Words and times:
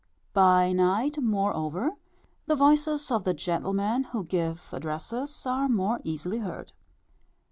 By 0.33 0.71
night, 0.71 1.19
moreover, 1.21 1.91
the 2.47 2.55
voices 2.55 3.11
of 3.11 3.23
the 3.23 3.35
gentlemen 3.35 4.05
who 4.05 4.23
give 4.23 4.69
addresses 4.73 5.45
are 5.45 5.69
more 5.69 6.01
easily 6.03 6.39
heard. 6.39 6.71